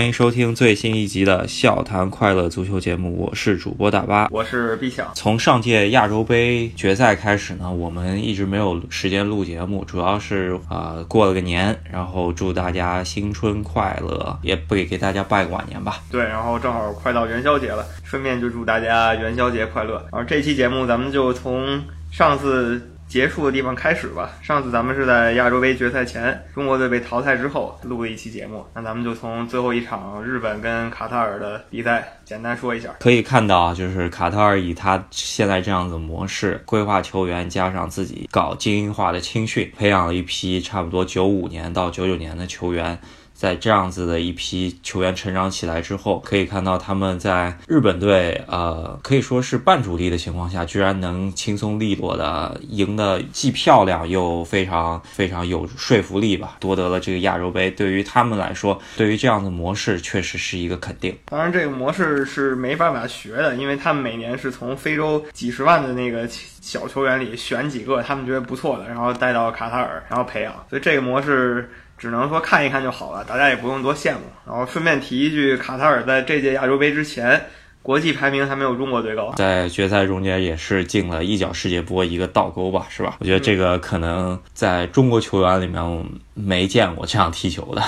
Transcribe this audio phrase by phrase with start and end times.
[0.00, 5.06] 欢迎收听最新一集的《笑谈快乐足球节目》，我是主播大巴，我是毕强。
[5.14, 16.00] 从上届亚洲杯决赛开始呢，我们一直没有时间录节目，主要是啊过了个年，然后祝大家新春快乐，也不给给大家拜个晚年吧。
[16.10, 20.02] 对，然后正好快到元宵节了，顺便就祝大家元宵节快乐。
[20.10, 21.78] 然后这期节目咱们就从
[22.10, 22.89] 上次。
[23.10, 24.30] 结束的地方开始吧。
[24.40, 28.64] 上次咱们是在亚洲杯决赛前，中国队被淘汰之后录的一期节目。
[28.72, 32.94] 那咱们就从最后一场日本跟卡塔尔的比赛简单说一下。
[33.00, 42.96] 可以看到，就是卡塔尔以他现在这样子模式规划球员，加上自己搞精英化的青训，培养了一批差不多九五年到九九年的球员。
[43.40, 57.70] 在这样子的一批球员成长起来之后，可以看到他们在日本队，呃，可以说是半主力的情况下，居然能轻松利落的赢得既漂亮又非常非常有说服力吧，夺得了这个亚洲杯。
[57.70, 61.16] 对于他们来说，对于这样的模式确实是一个肯定。
[61.24, 66.28] 当然，这个模式是没办法学的，因为他们每年是从非洲几十万的那个
[66.60, 70.52] 小球员里选几个他们觉得不错的，然后带到卡塔尔，然后培养。
[70.68, 71.70] 所以这个模式。
[72.00, 74.20] 只能说看一看就好了，大家也不用多羡慕。
[74.46, 77.38] 然后顺便提一句，卡塔尔在这届亚洲杯之前，
[77.82, 83.18] 国际排名还没有中国队高，在决赛中间也是进了一脚世界波，一个倒钩吧，是吧？
[83.20, 87.82] 我觉得这个可能在中国球员里面没见过这样踢球的。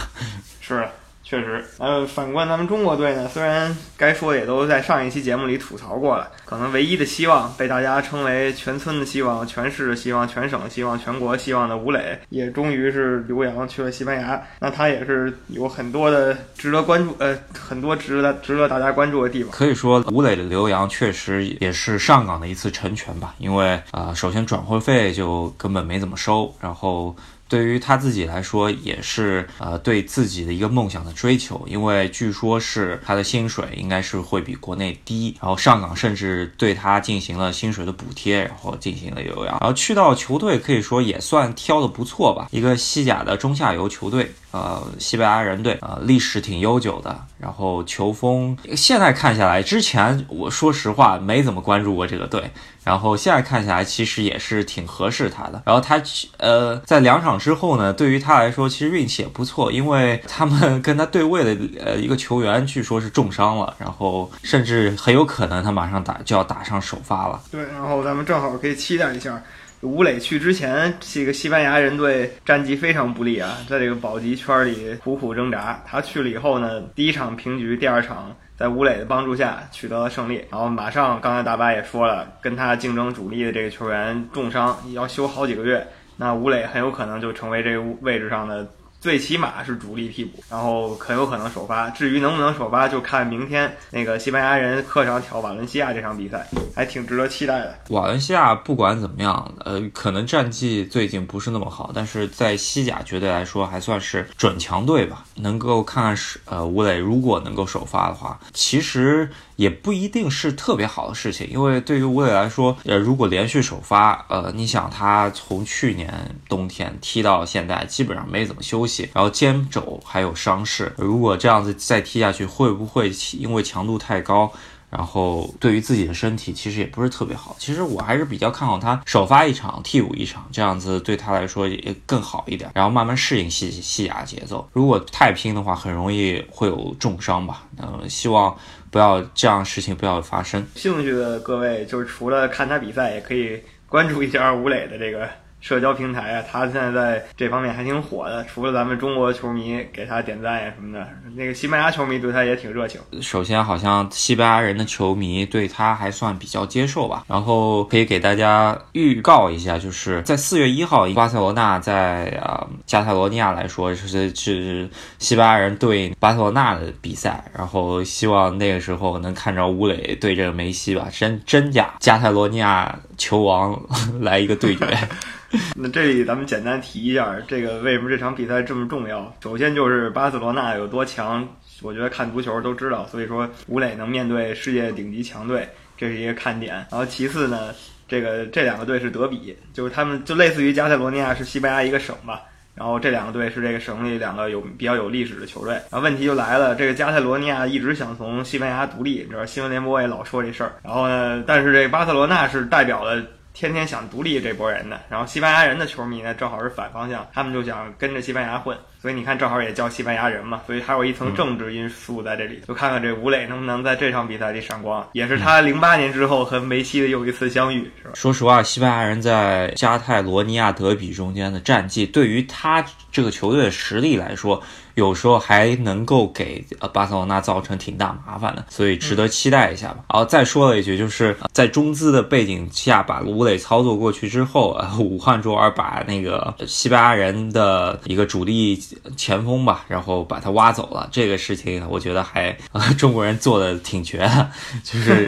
[0.60, 0.86] 是。
[1.32, 14.42] 确实，呃，反观咱们中国队呢，虽然该说也都在上一期节目里吐槽过了，可能唯一的希望被大家称为全村的希望、全市的希望、全省的希望、全国希望的吴磊，也终于是留洋去了西班牙。
[14.60, 19.50] 那他也是有很多的值得关注，呃，很多值得值得大家关注的地方。
[19.52, 27.16] 可以说，吴磊的留洋确实也是上港的一次成全吧，因为啊，首先转会费就根本没怎么收，然后。
[27.52, 44.32] 对于他自己来说，也是呃对自己的一个梦想的追求，因为据说是他的薪水应该是会比国内低，然后上港甚至对他进行了薪水的补贴，然后进行了留洋，然后去到球队可以说也算挑的不错吧，一个西甲的中下游球队。
[44.52, 52.50] 呃，西班牙人队，呃，历史挺悠久的，然后球风现在看下来，之前我说实话没怎么关注过这个队，
[52.84, 55.62] 然后现在看起来，其实也是挺合适他的。
[55.64, 56.00] 然后他，
[56.38, 67.40] 呃，在两场之后呢，对于他来说，其实运气也不错，因为他们跟他对位的呃一个球员，据说是重伤了，然后甚至很有可能他马上打就要打上首发了。
[67.50, 69.42] 对，然后咱们正好可以期待一下。
[69.82, 75.82] 吴磊去之前，这个西班牙人队战绩非常不利啊，在这个保级圈里苦苦挣扎。
[75.84, 78.30] 他去了以后呢，第一场平局，第二场
[78.62, 80.44] 在吴磊的帮助下取得了胜利。
[80.48, 85.84] 然后马上，刚才大巴也说了，跟他竞争主力的这个球员重伤，要休好几个月，
[86.16, 88.64] 那吴磊很有可能就成为这个位置上的。
[89.02, 91.90] 最起码是主力替补，然后很有可能首发。
[91.90, 97.76] 至于能不能首发，就看明天那个西班牙人客场挑瓦伦西亚这场比赛，还挺值得期待的。
[97.88, 105.24] 瓦伦西亚不管怎么样，呃，可能战绩最近不是那么好，但是在西甲绝对来说还算是准强队吧。
[105.34, 109.28] 能够看看是呃吴磊如果能够首发的话，其实。
[109.56, 116.12] 也不一定是特别好的事情，因为对于吴磊来说，呃，如果连续首发，呃，你想他从去年
[116.48, 124.52] 冬天踢到现在，基本上没怎么休息，然后肩肘还有伤势，如果这样子再踢下去，会不会因为强度太高？
[124.90, 127.56] 然后对于自己的身体其实也不是特别好。
[127.58, 132.70] 其实我还是比较看好他首发一场，替补一场，这样子对他来说也更好一点。
[132.74, 134.68] 然后慢慢适应西西亚节奏。
[134.70, 137.62] 如果太拼的话，很容易会有重伤吧。
[137.78, 138.54] 嗯，希望
[138.92, 140.64] 不要这样事情不要发生。
[140.74, 143.58] 兴趣的各位，就是除了看他比赛，也可以
[143.88, 145.26] 关注一下吴磊的这个。
[145.62, 148.44] 社交平台啊，他现在在这方面还挺火的。
[148.52, 153.00] 除了咱们中国球迷给他点赞呀什么的，那个西班牙球迷对他也挺热情。
[153.22, 157.24] 首先，好像西班牙人的球迷对他还算比较接受吧。
[157.28, 164.90] 然后可以给大家预告一下，就是在四月一号，巴塞罗那在啊加泰罗尼亚来说是是
[165.20, 167.44] 西班牙人对巴塞罗那的比赛。
[167.56, 173.80] 然后希望那个时候能看着吴磊对这个梅西吧，真真假加泰罗尼亚球王
[174.20, 174.84] 来一个对决。
[175.76, 179.32] 那这里咱们简单提一下，这个为什么这场比赛这么重要？
[179.42, 181.46] 首先就是巴塞罗那有多强，
[181.82, 183.06] 我觉得看足球都知道。
[183.06, 186.74] 所以说吴磊能面对世界顶级强队，这是一个看点。
[186.90, 187.72] 然后其次呢，
[188.08, 192.40] 这个这两个队是德比，就是他们就类似于加泰罗尼亚是西班牙一个省吧。
[192.74, 195.74] 然后这两个队是这个省里两个有比较有历史的球队。
[195.74, 200.72] 然后问题就来了，这个加泰罗尼亚一直想从西班牙独立，你知道新闻联播也老说这事儿。
[200.82, 203.22] 然后呢，但是这个巴塞罗那是代表了。
[203.54, 212.62] 天天想独立这波人的，然后西班牙人的球迷呢，正好是反方向，他们就想跟着西班牙混，所以你看正好也叫西班牙人嘛，所以还有一层政治因素在这里。
[212.66, 218.12] 就看看这吴磊能不能在这场比赛里闪光，也是他零八年之后和梅西的又一次相遇，是吧？
[218.14, 224.62] 说实话，西班牙人在加泰罗尼亚德比中间的战绩，对于他这个球队的实力来说。
[224.94, 230.04] 有时候还能够给呃巴塞罗那造成挺大麻烦的，所以值得期待一下吧。
[230.12, 238.78] 然后再说了一句，就是在中资的背景下把吴磊操作过去之后，呃， 武汉卓尔把那个西班牙人的一个主力
[239.16, 244.50] 前锋吧，然后把他挖走了，这个事情我觉得还呃 中国人做的挺绝的，
[244.84, 245.26] 就是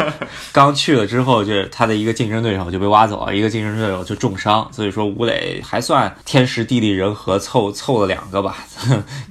[0.53, 8.59] 刚去了之后，就是他的一个竞争对手就被挖走了，一个竞争对手就重伤，所以说吴磊还算天时地利人和凑凑了两个吧，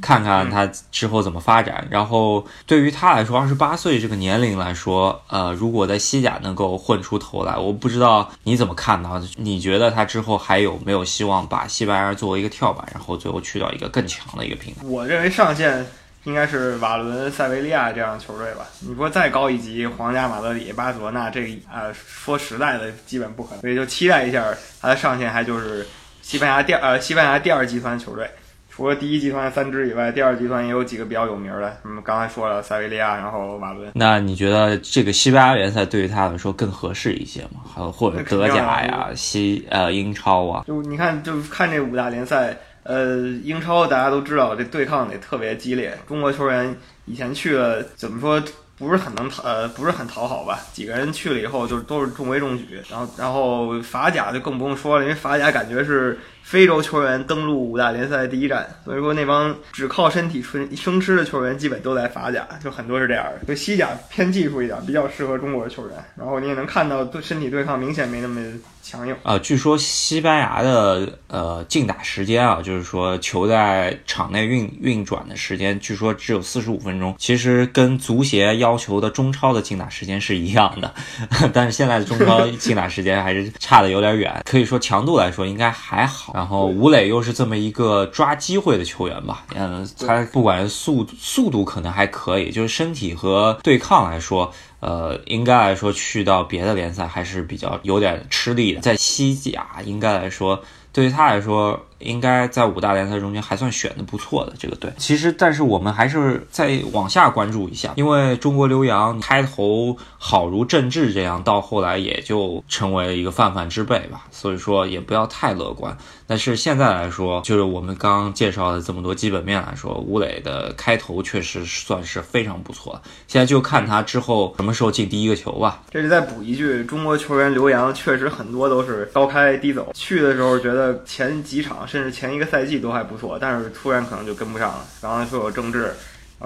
[0.01, 0.22] 看。
[0.23, 9.21] 看他之后怎么发展，然后对于他来说，二十八岁这个年龄来说，呃，如果在西甲能够混出头来，我不知道你怎么看呢？
[9.37, 14.81] 你觉得他之后还有没有希望把西班牙作为一个跳板，然后最后去到一个更强的一个平台？
[14.85, 15.85] 我认为上限
[16.23, 18.65] 应该是瓦伦、塞维利亚这样的球队吧。
[18.79, 23.61] 你说再高一级，皇家马德里、巴塞罗那，这个呃，说实在的，基本不可能。
[23.61, 24.45] 所以就期待一下
[24.81, 25.85] 他的上限，还就是
[26.21, 28.29] 西班牙第呃西班牙第二集团球队。
[28.75, 33.91] 除了第一集团三支以外，第二集团也有几个比较有名的，什么刚才说了塞维利亚，然后瓦伦。
[33.93, 37.61] 那你觉得这个西班牙联赛对于他来说更合适一些吗？
[37.71, 40.63] 还有或者德甲呀、西呃英超啊？
[40.65, 45.95] 就你看，就看这五大联赛，呃，英超大家都知道这对抗得特别激烈。
[46.07, 48.41] 中国球员以前去了，怎么说
[48.83, 50.59] 不是很能讨呃不是很讨好吧？
[50.73, 52.79] 几个人去了以后，就都是中规中矩。
[52.89, 56.19] 然后然后法甲就更不用说了，因为法甲感觉是。
[56.43, 63.45] 非洲球员登陆五大联赛第一站，所以说那帮只靠身体纯生吃的球员基本都在法甲，就很多是这样的。
[63.47, 65.97] 就西甲偏技术一点，比较适合中国的球员。
[66.17, 68.41] 然后你也能看到，对身体对抗明显没那么
[68.83, 69.39] 强硬啊。
[69.39, 77.15] 据说西班牙的呃竞打时间啊，就是说球在场内运运转的时间，据说只有四十五分钟。
[77.17, 80.93] 其实跟足协要求的中超的竞打时间是一样的，
[81.53, 84.41] 但是现在的中超 竞打时间还是差的有点远。
[84.45, 86.33] 可以说强度来说应该还好。
[86.35, 94.51] 然后吴磊又是这么一个抓机会的球员吧，嗯，他不管是速速度可能还可以，就是身体和对抗来说，
[94.83, 101.85] 呃，应该来说去到别的联赛还是比较有点吃力的，在西甲应该来说，对于他来说。
[101.99, 104.91] 应该在五大联赛中间还算选的不错的这个队。
[104.97, 114.25] 其实，但是我们还是再往下关注一下，因为中国留洋开头好如郑智这样，到后来也就成为一个泛泛之辈吧。
[114.31, 115.97] 所以说也不要太乐观。
[116.25, 122.99] 但是现在来说，就是我们刚刚介绍的这么多基本面来说，吴磊的开头确实算是非常不错。
[123.27, 125.81] 现在就看他之后什么时候进第一个球吧。
[125.91, 131.87] 这里再补一句，中国球员留洋确实很多都是高开低走，去的时候觉得前几场。
[131.93, 134.83] 甚至前一个赛季都还不错，但是突然可能就跟不上了。
[134.99, 135.93] 然后说有郑智。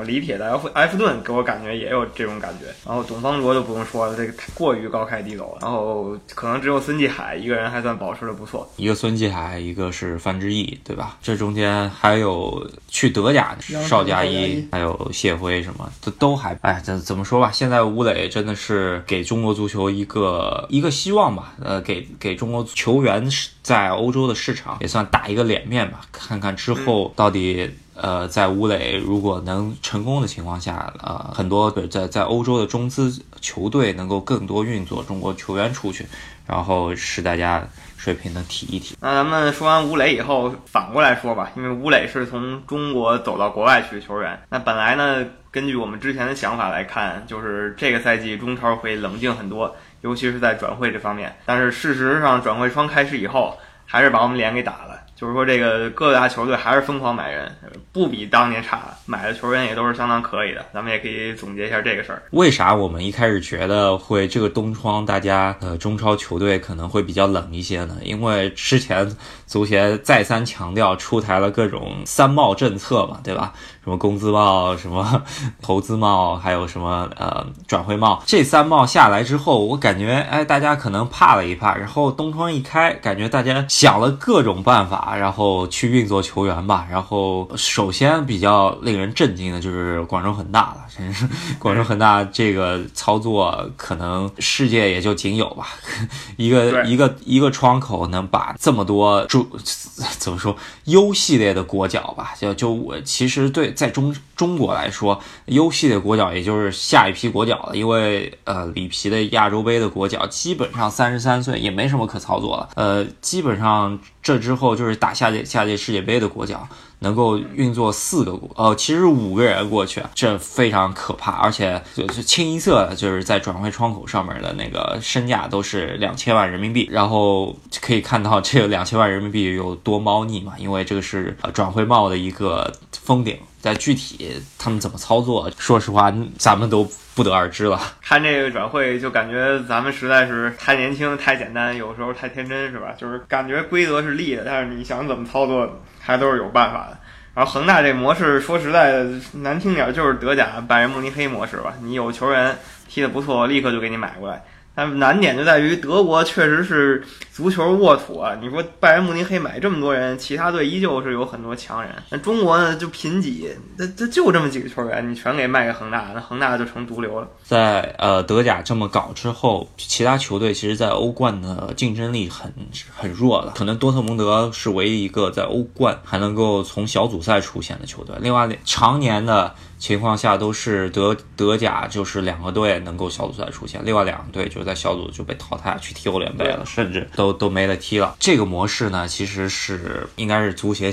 [0.03, 5.59] 李铁的埃弗埃弗顿给我感觉也有这种感觉，然后董方卓就不用说了，这个过于高开低走了。
[5.61, 11.17] 然后可能只有孙继海一个人还算保持的不错，一个孙继海，一个是范志毅，对吧？
[11.21, 17.51] 这中间还有去德甲的邵佳一，还有谢辉什么，都都还哎，怎怎么说吧？
[17.51, 21.53] 现在吴磊真的是给中国足球一个一个希望吧？
[21.61, 23.27] 呃，给给中国球员
[23.63, 26.01] 在欧洲的市场也算打一个脸面吧？
[26.11, 27.69] 看看之后到底。
[28.01, 33.11] 呃，在吴磊如果能成功的情况下，呃，很多在在欧洲的中资
[33.41, 36.05] 球队能够更多运作中国球员出去，
[36.45, 38.95] 然后使大家水平能提一提。
[39.01, 44.39] 那咱们说完吴磊以后，反过来说吧，因为吴磊是从中国走到国外去的球员。
[44.49, 51.35] 那本来呢，根据我们之前的想法来看，就是这个赛季中超会冷静很多，尤其是在转会这方面。
[51.45, 55.01] 但是事实上，转会窗开始以后，还是把我们脸给打了。
[55.19, 57.51] 就是说，这个各大球队还是疯狂买人，
[57.91, 60.63] 不比当年差，买的球员也都是相当可以的。
[60.71, 62.21] 咱们也可以总结一下这个事儿。
[62.29, 67.97] 为啥我们一开始觉得会这个冬窗大家呃中超球队可能会比较冷一些呢？
[68.03, 69.11] 因为之前
[69.47, 73.53] 足协再三强调出台了各种三帽政策嘛，对吧？
[73.83, 75.23] 什么工资帽、什么
[75.61, 86.85] 投资帽，还有什么呃转会帽，这三帽下来之后，我感觉哎，大家可能怕了一怕，然后东窗一开，感觉大家想了各种办法，然后去运作球员吧。
[86.91, 91.25] 然后首先比较令人震惊的就是广州恒大了，真 是
[91.57, 95.67] 广州恒大这个操作，可能世界也就仅有吧，
[96.35, 99.57] 一个一个一个窗口能把这么多主
[100.19, 103.67] 怎么说优系列的国脚吧，就就我其实对。
[103.77, 112.69] 在中中国来说，优系列国脚也就是下一批国脚了，因为呃里皮的亚洲杯的国脚基本上三十三岁，也没什么可操作了。
[112.75, 116.67] 呃，基本上这之后就是打下届下届世界杯的国脚，
[116.99, 137.79] 能够运作四个呃，其实五个人过去，这非常可怕，而且就是清一色就是在转会窗口上面的那个身价都是两千万人民币，然后可以看到这个两千万人民币有多猫腻嘛，因为这个是转会帽的一个封顶，在具体他们怎么操作，说实话咱们都不得而知了。
[138.01, 142.93] 看这个转会就感觉咱们实在是太年轻、太简单，有时候太天真，是吧？
[142.97, 146.97] 就是感觉规则是立的，但是你想怎么操作，还都是有办法的。
[147.35, 151.73] 然后恒大这模式，说实在的，难听点就是德甲拜仁慕尼黑模式吧。
[151.81, 154.41] 你有球员踢得不错，立刻就给你买过来。
[154.77, 157.03] 但难点就在于德国确实是
[157.33, 158.37] 足球沃土啊！
[158.39, 161.91] 你说拜仁慕尼黑买这么多人，其他队依旧是有很多强人。
[162.11, 167.27] 那中国呢就贫瘠，那这就这么几个球员，你全给卖给恒大，那恒大就成毒瘤了。
[167.41, 172.53] 在呃德甲这么搞之后，其他球队其实，在欧冠的竞争力很
[172.95, 173.53] 很弱了。
[173.55, 178.15] 可能多特蒙德是唯一一个在欧冠还能够从小组赛出现的球队。
[178.21, 179.55] 另外，常年的。
[179.77, 188.15] 情况下都是德德甲，就是两个队能够小组赛出现，另外两个队就在小组就被淘汰去踢欧联杯了，甚至都都没得踢了。
[188.19, 190.91] 这个模式呢，其实是应该是足协，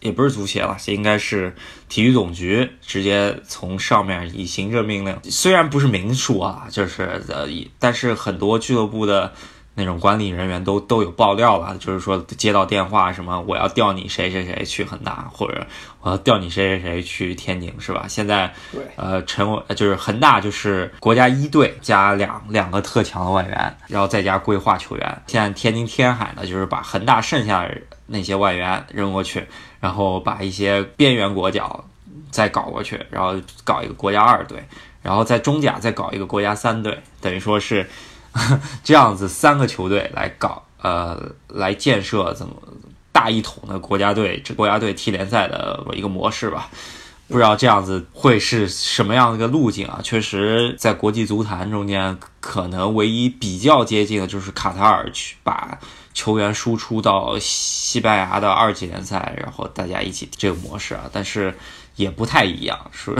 [0.00, 1.54] 也不是足协了，应该是
[1.88, 9.32] 体育总局直接从上面以行政命令，虽然不是明说啊，就是呃，但是很多俱乐部的。
[9.78, 15.66] 那种管理人员都都有爆料了，就是说接到电话什么，我要调你谁谁谁去恒大，或者
[16.00, 18.06] 我要调你谁谁谁去天津，是吧？
[18.08, 25.22] 现在，对，呃，成为就是恒大就是国家一队加两两个特强的外援，然后再加规划球员。
[25.26, 29.46] 现在天津天海呢，就是把恒大剩下的那些外援扔过去，
[29.78, 31.84] 然后把一些边缘国脚
[32.30, 34.64] 再搞过去，然后搞一个国家二队，
[35.02, 37.86] 然后在中甲再搞一个国家三队，等于说是。
[38.84, 42.54] 这样子三个球队来搞，呃，来建设怎么
[43.12, 46.68] 大一统的国家队，这国家队踢联赛的一个模式吧？
[47.28, 50.00] 不知道这样子会是什么样的一个路径啊？
[50.02, 55.78] 确实，在国际足坛中间，可能唯一比较接近的就是卡塔尔去把
[56.14, 61.54] 球员输出到西班牙的二级联赛，然后大家一起这个模式啊，但是。
[61.96, 63.14] 也不太一样，是，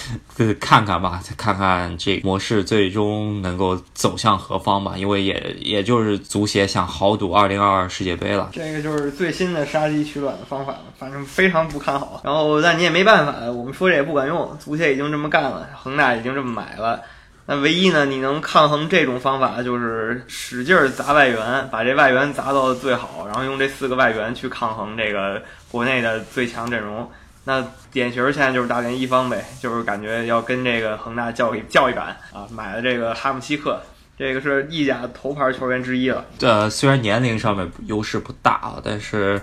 [0.58, 4.94] 看看吧，看看这模式最终能够走向何方吧。
[4.96, 8.50] 因为也也就是足协想豪赌二零二二世界杯了。
[8.52, 12.22] 这个就是最新的杀鸡取卵的方法了，反正非常不看好。
[12.24, 17.00] 然后，但你也没办法，我们说这也不管用，足协已经这么干了，恒大已经这么买了。
[17.44, 27.10] 那唯一呢，你能抗衡这种方法，就是使劲砸外援，把这外援砸到最好，然后用这四个外援去抗衡这个国内的最强阵容。
[27.44, 33.80] 那典型现在就是大连一方呗，就是感觉要跟这个恒大较一较一板啊，买了这个哈姆西克，
[34.16, 36.24] 这个是意甲头牌球员之一了。
[36.40, 39.40] 呃，虽然年龄上面优势不大啊，但是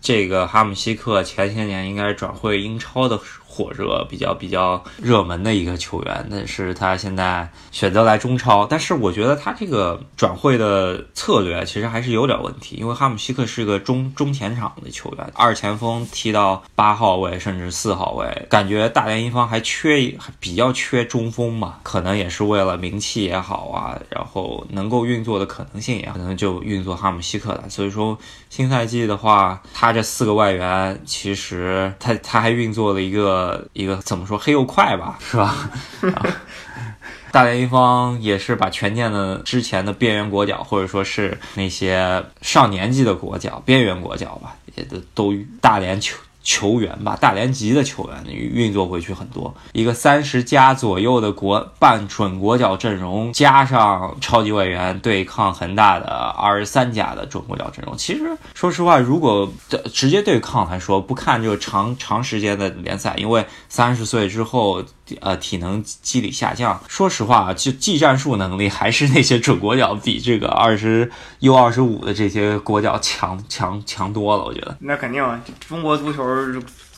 [0.00, 3.41] 这个哈姆西克前些年应该是转会英超的时候。
[3.52, 28.18] 火热比较比较热门的一个球员，但是他现在选择来中超，但是我觉得他这个转会的策略其实还是有点问题，因为哈姆西克是个中中前场的球员，二前锋踢到八号位甚至四号位，感觉大连一方还缺还比较缺中锋嘛，可能也是为了名气也好啊，然后能够运作的可能性也可能就运作哈姆西克了，所以说
[28.48, 33.41] 新赛季的话，他这四个外援其实他他还运作了一个。
[33.42, 35.54] 呃，一个怎么说黑又快吧， 是吧？
[37.32, 46.16] 大连一方也是把全建的之前的边缘国脚，或者说是那些上年纪的国脚、边缘国脚吧，也都都大连球。
[46.42, 57.96] 球员吧，大连籍的球员运作回去很多，一个三十加左右的国半准国脚阵容，加上超级外援对抗恒大的二十三加的准国脚阵容。
[57.96, 59.50] 其实说实话，如果
[59.92, 64.82] 直接对抗来说，不看就长长时间的联赛，因为三十岁之后。
[65.20, 66.80] 呃，体能肌理下降。
[66.88, 74.44] 说实话，就技战术能力还是那些准国脚比这个二十 U 二十五的这些国脚强强强多了。
[74.44, 75.22] 我觉得那肯定，
[75.68, 76.24] 中国足球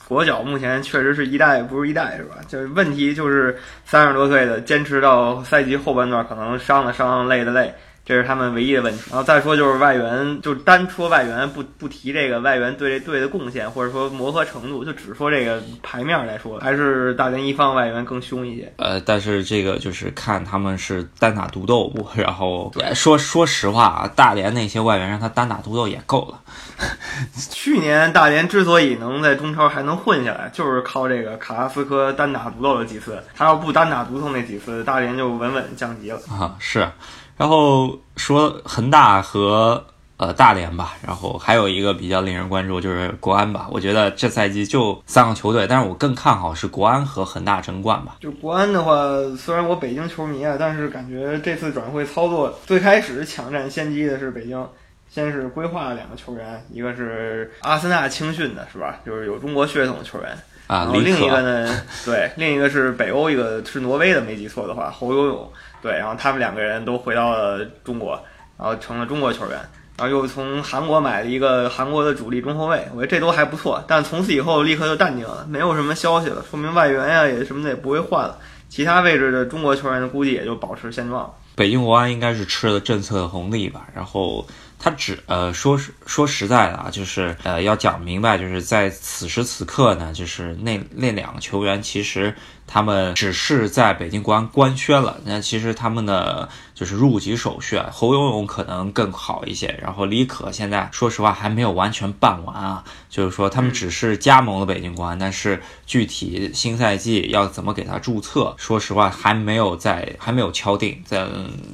[0.06, 2.36] 国脚目前确实是一代不如一代，是吧？
[2.46, 7.74] 就是问题就是三十多岁的坚持到赛季后半段，可能伤的伤，累的累。
[8.04, 18.70] 这是他们唯一的问题，然后再说就是外援，就单说外援，不不提这个外援对这队的贡献，或者说磨合程度，就只说这个牌面来说，还是大连一方外援更凶一些。
[18.76, 26.40] 呃，但是这个就是看他们是单打独斗不，然后说说实话啊，大连那些外援让他单打独斗也够了。
[27.50, 36.86] 去年大连之所以能在中超还能混下来，就是靠这个卡拉斯科单打独斗了几次，他要不单打独斗那几次，大连就稳稳降级了啊，是。
[37.36, 39.84] 然后说恒大和
[40.16, 43.66] 呃大连吧，然后还有一个比较令人关注就是国安吧。
[43.70, 48.16] 我觉得这赛季就三个球队，但是我更看好是国安和恒大争冠吧。
[48.20, 48.94] 就国安的话，
[49.36, 54.66] 虽然我北京球迷啊，但是感觉这次转会操作最开始抢占先机的是北京。
[55.10, 58.98] 先是规划了两个球员，一个是阿森纳青训的，是吧？
[59.06, 60.28] 就是有中国血统的球员
[60.66, 60.78] 啊。
[60.78, 65.52] 然后另一个呢，对，另一个是北欧，一个是挪威的，没记错的话，侯永永。
[65.84, 68.18] 对，然后他们两个人都回到了中国，
[68.58, 69.58] 然后成了中国球员。
[69.98, 73.84] 然后又从韩国买了一个韩国的主力中后卫，我觉得这都还不错。
[73.86, 78.38] 但从此以后立刻就淡定了，没有什么消息了，说明外援呀也什么的也不会换了。
[78.70, 81.30] 其他位置的中国球员估计也就保持现状。
[81.54, 84.46] 北京国安应该是吃了政策红利吧，然后。
[84.84, 92.34] 他只呃说说实在的啊，就是呃要讲明白，就是在此时此刻呢，就是那那两个球员其实。
[92.66, 111.26] 他们只是在北京国安官宣了，那其实他们的就是入籍手续啊，侯永永可能更好一些，然后李可现在说实话还没有完全办完啊，就是说他们只是加盟了北京国安，但是具体新赛季要怎么给他注册，说实话还没有在还没有敲定，在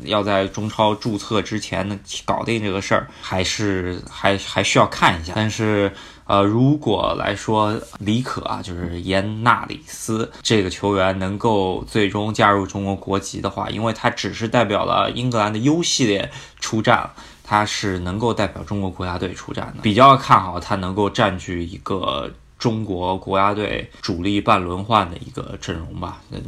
[0.04, 5.90] 要在中超注册之前呢搞定这个事儿，还是还还需要看一下，但是。
[6.30, 17.10] 呃，如果来说李可啊，就是严纳里斯这个球员能够最终加入中国国籍的话，因为他只是代表了英格兰的 U 系列出战，
[17.42, 26.40] 他是能够代表中国国家队出战的，比较看好他能够占据一个中国国家队主力半轮换的一个阵容吧，嗯，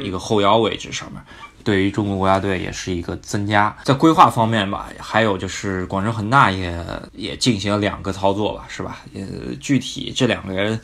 [0.00, 1.20] 一个后腰位置上面。
[1.64, 6.78] 对于中国国家队也是一个增加，在规划方面吧，还有就是广州恒大也
[7.14, 9.00] 也进行了两个操作吧，是吧？
[9.14, 9.22] 呃
[9.60, 10.78] 具体这两个人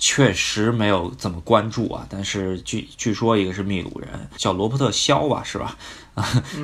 [0.00, 5.76] 确实没有怎么关注啊，但是据据说一个是秘鲁人，叫罗伯特肖吧，是吧？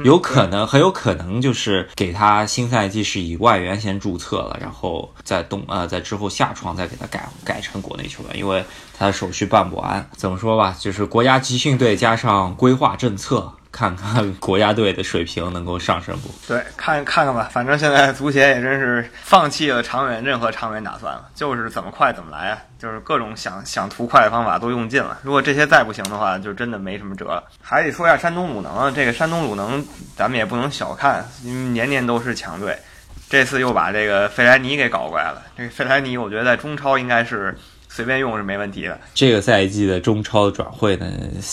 [0.05, 8.64] 有可能，很有可能就是给他新赛季是以外援先注册了，然后在冬呃在之后下窗再给他改改成国内球员，因为
[8.99, 10.11] 他的手续办不完。
[10.16, 13.52] 怎么说吧，就是国家集训队加上规划政策。
[13.76, 16.30] 看看国家队的水平能够上升不？
[16.49, 17.50] 对，看看看吧。
[17.52, 22.58] 反正现在足协也真是放弃了长远任何长远打算了，就是怎么快怎么来啊！
[22.78, 25.19] 就是各种想想图快的方法都用尽了。
[25.23, 27.45] 如果这些再不行的话，就真的没什么辙了。
[27.60, 29.84] 还得说一下山东鲁能，这个山东鲁能
[30.17, 32.78] 咱们也不能小看，因为年年都是强队，
[33.28, 35.43] 这次又把这个费莱尼给搞过来了。
[35.54, 37.54] 这个费莱尼，我觉得在中超应该是。
[37.97, 39.00] 随便用是没问题的。
[39.15, 41.11] 这个赛季的中超转会呢，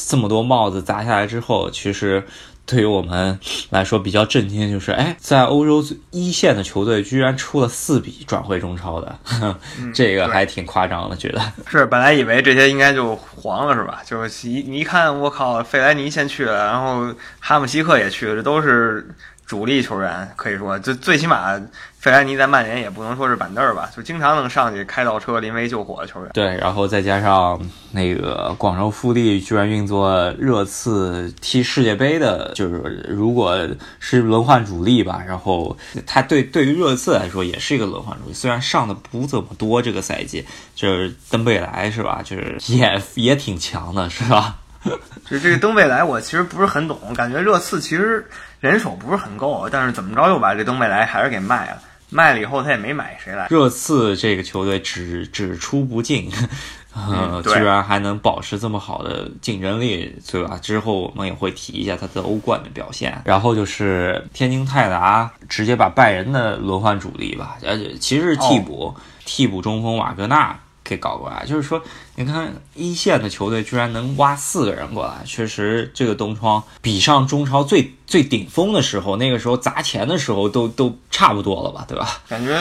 [0.10, 2.22] 这么多帽子砸下来之后，其实
[2.66, 9.18] 对于我们来说比较震惊，就是哎，在欧洲一线的球队居然出了四笔转会中超的，
[9.96, 11.86] 这个还挺夸张的，觉得是。
[11.86, 14.02] 本来以为这些应该就黄了是吧？
[14.06, 19.08] 就是一你一看，我靠，费莱尼先去了，然后哈姆西克也去了，这都是。
[19.46, 21.62] 主力球员可以说，就最起码
[22.04, 26.30] 费莱尼在曼联也不能说是板凳儿吧，就经常能上去开倒车、临危救火的球员。
[26.34, 27.58] 对，然后再加上
[27.94, 33.58] 那个广州富力居然运作热刺踢世界杯的，就是如果
[34.00, 42.20] 是轮换主力吧，然后他对对于热刺来说也是一个轮换主力，虽然上的不怎么多，这个赛季就是登贝莱是吧？
[42.22, 44.58] 就是也也挺强的，是吧？
[45.32, 48.28] 就这个登贝莱，我其实不是很懂，感觉热刺其实
[48.60, 51.82] 人手不是很够，但是怎么着又把这登贝莱还是给卖了，
[52.14, 53.48] 卖了以后他也没买谁来。
[53.50, 56.32] 热刺这个球队只只出不进，
[56.96, 60.58] 呃，居然还能保持这么好的竞争力，对吧？
[60.62, 63.20] 之后我们也会提一下他的欧冠的表现。
[63.26, 68.96] 然后就是天津泰达直接把拜仁的轮换主力吧，而且其实是替补
[69.26, 70.58] 替补中锋瓦格纳。
[70.84, 71.82] 给搞过来，就是说，
[72.16, 82.20] 你看一线的球队居然能挖四个人过来，确实这个东窗比上中超最最顶峰的时候，那个时候砸钱的时候都都差不多了吧，对吧？
[82.28, 82.60] 感觉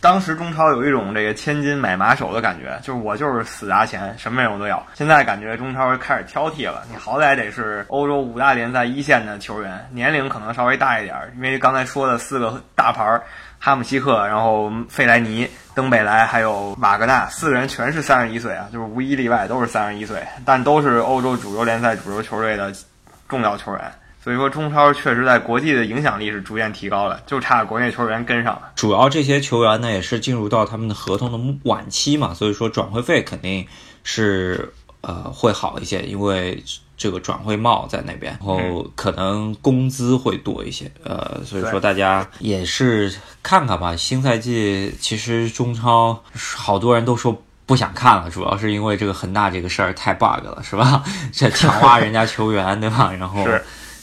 [0.00, 4.84] 当时中超有一种这个千金买马手的感觉，就是我就是死砸钱，什么人我都要。
[4.94, 13.22] 现在感觉中超开始挑剔了，你好歹得是欧洲五大联赛一线的球员，年龄可能稍微大一点，因为刚才说的四个大牌儿。
[13.64, 22.74] 哈姆西克，然后费莱尼、登贝莱还有瓦格纳，四个人全是三十一岁啊，就是无一例外都是三十一岁，但都是欧洲主流联赛主流球队的
[23.28, 23.92] 重要球员。
[24.20, 28.72] 所以说，中超确实在国际的影响力是逐渐提高了，就差国内球员跟上了。
[28.74, 33.64] 主要这些球员呢，也是进入到他们的合同的晚期嘛，所以说转会费肯定
[34.02, 34.72] 是
[35.02, 36.60] 呃会好一些，因为。
[36.96, 43.96] 这个转会帽在那边，然后可能工资会多一些，呃，所以说大家也是看看吧。
[43.96, 51.02] 新赛季其实中超好多人都说不想看了，主要是因为这个恒大这个事儿太 bug 了，是吧？
[51.32, 53.12] 这强挖人家球员，对吧？
[53.18, 53.44] 然后。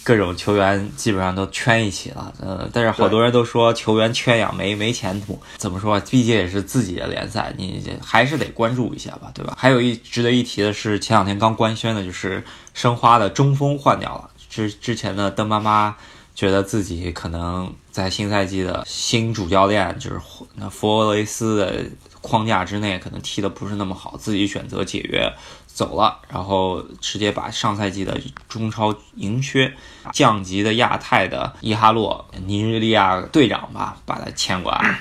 [0.10, 2.34] 各种球员基本上都圈一起了。
[2.42, 5.40] 呃，但是好多人都说球员圈养没没前途。
[5.58, 6.00] 怎么说？
[6.00, 9.56] 毕竟也是自己的联赛，你还是得关注一下吧，对吧？
[9.56, 12.44] 还有一值得一提的是，前两天刚官宣的就是
[12.74, 14.32] 申花的中锋换掉了。
[14.50, 15.96] 之之前的邓妈妈
[16.34, 20.20] 觉得自己可能在新赛季的新主教练就是
[20.56, 21.86] 那弗罗雷斯的
[22.20, 25.32] 框架之内，可能踢的不是那么好，自己选择解约。
[25.80, 29.74] 走了，然后直接把上赛季的中超银靴
[30.12, 35.00] 降级的亚太的伊哈洛尼日利亚队长吧，把他签过来。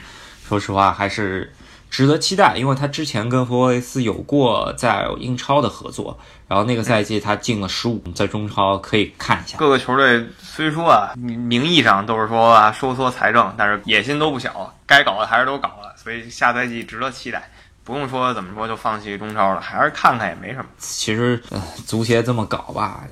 [0.49, 1.53] 说实话，还是
[1.91, 9.59] 值得期待，因为他之前跟弗罗雷斯有过在英超的合作，然后那个赛季他进了十五，在中超可以看一下。
[9.59, 17.51] 各个球队虽说啊，名义上都是说收缩财政，但是野心都不小，该搞的还是都搞了，所以下赛季值得期待。
[17.89, 20.67] 不用说怎么说就放弃中超了，还是看看也没什么。
[20.77, 21.43] 其实，
[21.87, 23.03] 足协这么搞吧，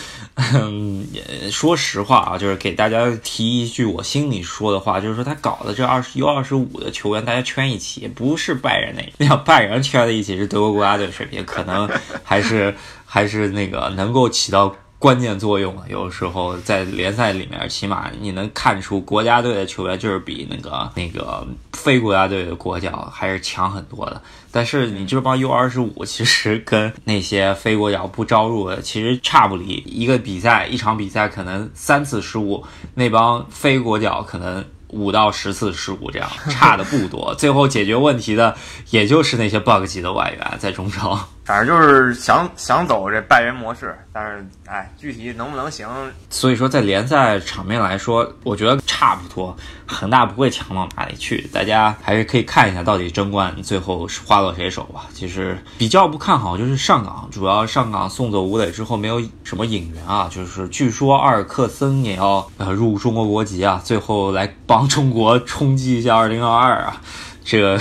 [1.12, 11.86] 也说实话啊，就是给大家提一句我心里说的话，就是说他搞的这二十 U 二十五的球员，大家圈一起，不是拜仁那， 要拜仁圈在一起是德国国家队水平，可能
[12.24, 14.74] 还是还是那个能够起到。
[14.98, 24.20] 关键作用有时候在联赛里面，起码你能看出国家队的球员就是比那个那个非国家队的国脚还是强很多的。
[24.50, 29.82] 但是你这帮 U 二十五，其实跟那些非国脚不招入的其实差不离。
[29.86, 34.64] 一个比赛一场比赛可能三次失误，那帮非国脚可能。
[34.90, 37.34] 五到十次失误，这样 差的不多。
[37.34, 38.56] 最后解决问题的，
[38.88, 41.28] 也就是那些 bug 级的外援在中超。
[41.48, 45.88] 反正就是想想走这拜仁模式，但是哎，具体能不能行？
[46.28, 49.56] 所以说，在联赛场面来说，我觉得差不多，
[49.86, 51.48] 恒大不会强到哪里去。
[51.50, 55.06] 大家还是可以看一下，到底争冠最后是花落谁手吧。
[55.14, 60.28] 其实比较不看好就是上港，主要上港送走吴磊之后，没有什么引援啊。
[60.30, 67.00] 就是据说阿尔克森也要呃入中国国籍啊，最后来帮中国冲击一下二零二二啊。
[67.42, 67.80] 这个。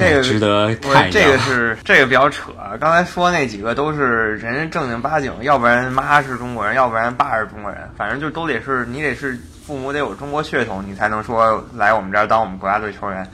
[0.00, 2.52] 这个值得看，这个是这个比较扯。
[2.80, 13.30] 刚才说那几个都是人正经八经，要不然妈是中国人，要不然爸是中国人，反正就都得是你得是父母得有中国血统，你才能说来我们这儿当我们国家队球员。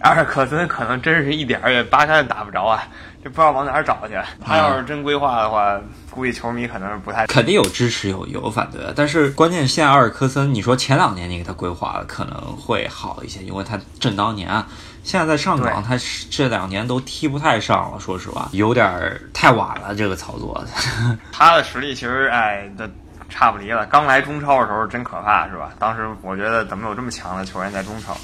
[0.00, 2.86] 阿尔克森可能真是一点儿也八竿子打不着啊，
[3.24, 4.14] 就不知道往哪儿找去。
[4.40, 5.76] 他要是真规划的话，
[6.08, 14.68] 估计球迷可能是不太肯定有支持有有反对，但是关键现在阿尔克森，你说前两年你给他规划可能会好一些，因为他正当年啊。
[15.08, 15.96] 现在在上港，他
[16.28, 19.94] 这两年都踢不太上了，说实话，有点太晚了。
[19.94, 20.62] 这个操作，
[21.32, 22.90] 他的实力其实哎，的
[23.30, 23.86] 差不离了。
[23.86, 25.70] 刚来中超的时候真可怕，是吧？
[25.78, 28.14] 当时我觉得怎么有这么强的球员在中超？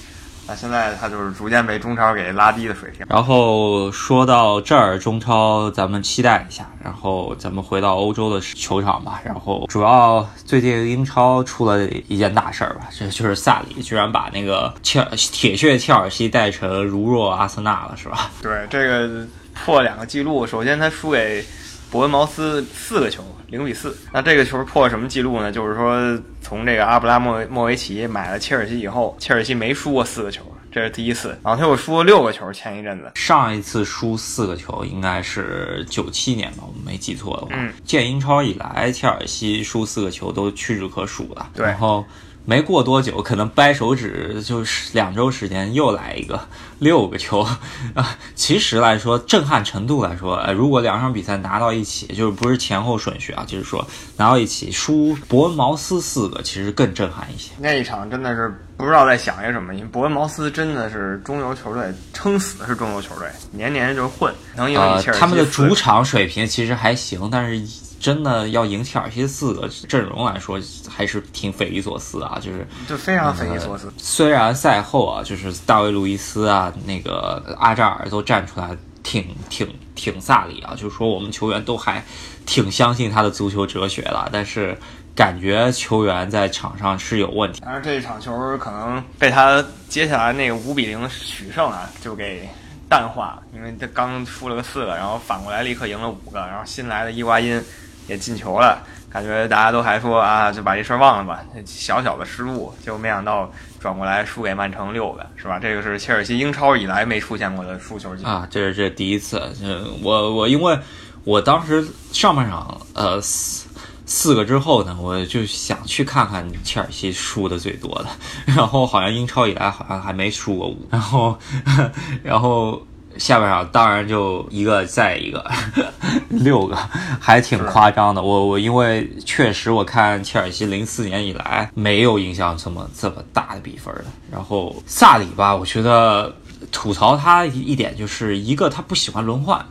[0.47, 3.07] 那现在他就是逐渐被中超给拉低的水平。
[3.09, 6.69] 然后说到这儿，中超咱们期待一下。
[6.83, 9.21] 然后咱们回到欧洲的球场吧。
[9.25, 18.31] 然后主要最近英超出了一件大事儿吧，这就是萨里居然把那个切铁血切尔西带成如若阿森纳了，是吧？
[18.43, 20.47] 对，这个破两个记录。
[20.47, 21.43] 首先他输给
[21.91, 23.25] 伯恩茅斯四个球。
[23.49, 25.53] 零比四，那这个球破什么记录呢？
[25.53, 31.39] 就是说，从这个阿布拉莫莫维奇买了切尔西以后，切尔西没输过四个球，这是第一次。
[31.43, 37.49] 然后他又输了六个球，前一阵子上一次输四个球应该是九七年吧，我们没记错的话。
[37.53, 41.51] 嗯，建英超以来，切尔西输四个球都屈指可数了。
[41.55, 42.05] 对，然后。
[42.47, 46.39] 没过多久，可能掰手指就是两周时间，又来一个
[46.79, 47.41] 六个球
[47.95, 48.17] 啊！
[48.35, 53.87] 其实来说，震撼程度来说，呃，如果两场比赛拿到一起，就是不是前后顺序啊，就是说
[54.19, 57.53] 拿到一起输伯恩茅斯四个，其实更震撼一些。
[57.59, 65.21] 那一场真的是不知道在想些什么，因为伯恩茅斯真的是中游球队，撑死是中游球队，年年就混，能赢切尔西。
[65.21, 67.84] 他们的主场水平其实还行，但是。
[68.05, 72.39] 真的要赢切尔西四个阵容来说，还是挺匪夷所思啊！
[72.39, 73.91] 就是就非常匪夷所思。
[73.97, 82.05] 虽然赛后啊，就是大卫·路易斯啊，那个阿扎尔都站出来挺挺挺萨里啊，就是说我们球员都还
[82.45, 84.77] 挺相信他的足球哲学的，但是
[85.17, 87.63] 感觉球员在场上是有问题。
[87.65, 92.47] 但是这一场球可能被他接下来那个五比零取胜啊，就给
[92.87, 97.65] 淡化了，因为他刚输了个四个，然后反过来立刻赢了五个，然后新来的伊瓜因。
[98.07, 101.43] 也进球了，感觉大家都还说啊，就把这事儿忘了吧。
[101.65, 105.59] 小小的失误，就没想到转过来输给曼城六个，是吧？
[105.59, 109.41] 这个是切尔西英超以来没出现过的输球记录啊，这是这第一次。
[109.63, 110.79] 嗯，我我因为
[111.25, 113.67] 我当时上半场呃四
[114.07, 118.09] 四个之后呢，我就想去看看切尔西输的最多的，
[118.45, 121.39] 然后好像英超以来好像还没输过五，然后
[122.23, 122.87] 然后。
[123.19, 125.45] 下半场当然就一个再一个，
[126.31, 126.77] 六个，
[127.21, 128.23] 还挺夸张的。
[128.23, 134.05] 我我因为确实我看切尔西零四年以来没有印象这么这么大的比分的。
[134.33, 136.35] 然后萨里吧，我觉得
[136.73, 139.65] 吐槽他一点就是一个他不喜欢轮换。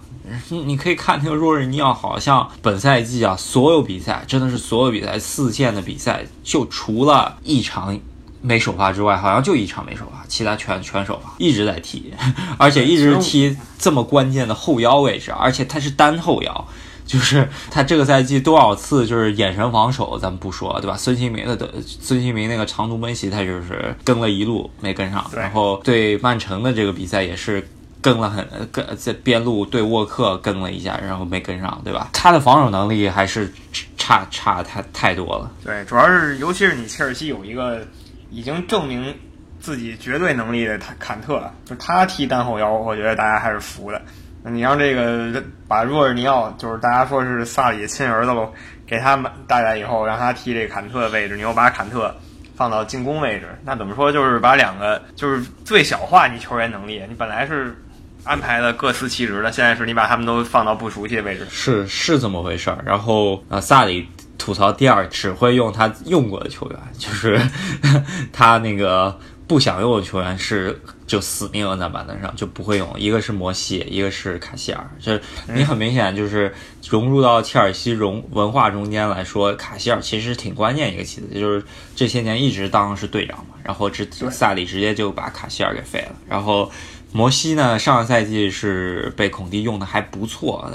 [0.50, 8.00] 你可以看那个若日尼奥，好像本赛季啊，所有比赛真的是所有比赛四线的比赛，就除了一场。
[8.46, 12.14] 没首发之外，好像就一场没首发，其他全全首发，一直在踢，
[12.60, 16.68] 而且一直踢这么关键的后腰位置，而且他是单后腰，
[17.08, 20.98] 就是他这个赛季多少次就是眼神防守，咱们不说，对吧？
[20.98, 27.66] 孙兴民的的孙兴民那个长途奔袭，他就是跟了一路没跟上，然后对曼城的这个比赛也是
[28.02, 32.10] 跟了很跟在边路对沃克跟了一下，然后没跟上，对吧？
[32.12, 33.54] 他的防守能力还是
[33.98, 35.50] 差差太太多了。
[35.64, 37.88] 对，主要是尤其是你切尔西有一个。
[38.34, 39.16] 已经证明
[39.60, 44.02] 自己绝对能力的坎坎特，就他踢单后腰，我觉得大家还是服的。
[44.46, 48.52] 你让这个把若尔尼奥，就是大家说是萨里亲儿子喽，
[48.86, 52.14] 给他们带来以后，让他踢这坎特的位置，你又把坎特
[52.56, 57.02] 放到进攻位置，那怎么说就是把两个就是最小化你球员能力。
[57.08, 57.78] 你本来是
[58.26, 61.46] 安排的各司其职的，现在是你把他们都放到不熟悉的位置。
[61.50, 62.80] 是是这么回事儿。
[62.86, 64.10] 然后啊，萨里。
[64.38, 67.40] 吐槽第二只会用他用过的球员，就是
[68.34, 69.18] 他那个
[69.48, 73.00] 不想用的球员是就死命摁在板凳上就不会用。
[73.00, 74.90] 一个是摩西，一个是卡希尔。
[75.00, 75.18] 就
[75.54, 76.54] 你很明显就是
[76.90, 81.64] 融入到切尔西融文化中间来说，卡希尔其实挺关键一个棋子，就是
[81.96, 83.56] 这些年一直当是队长嘛。
[83.64, 86.16] 然后这萨里直接就把卡希尔给废了。
[86.28, 86.70] 然后
[87.14, 90.70] 摩西呢，上个赛季是被孔蒂用的还不错。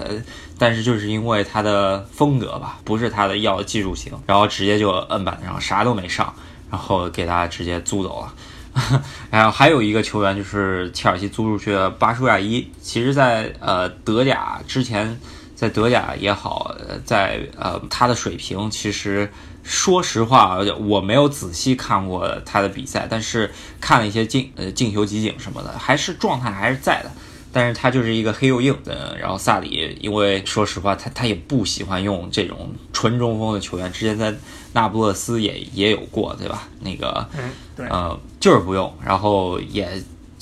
[0.57, 6.35] 但是就是因为他的风格吧，不是他的要技术型，然后直接就摁板上啥都没上，
[6.71, 9.03] 然后给他直接租走了。
[9.31, 15.19] 然后还有一个球员就是切尔西租出去的巴舒亚伊，其实，在呃德甲之前，
[15.55, 16.73] 在德甲也好，
[17.05, 19.29] 在呃他的水平，其实
[19.69, 27.11] 说实话，我没有仔细看过他的比赛，但是看了一些进呃进球集锦什么的，还是状态还是在的。
[27.51, 34.35] 但是他就是一个黑又硬的，然后萨里，因为说实话，他他也不喜欢用这种纯中锋的球员，之前在
[34.73, 36.69] 那不勒斯也也有过，对吧？
[36.81, 39.91] 那个，嗯，对，呃，就是不用，然后也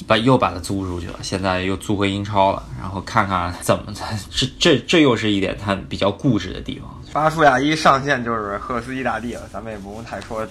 [0.07, 6.96] 把又把他租出去了，现在又租回英超了，然后看看怎么才 这这这又是一点他比较固执的地方。
[7.17, 10.47] 巴舒亚一上线就是赫斯基大帝了，咱们也不用太说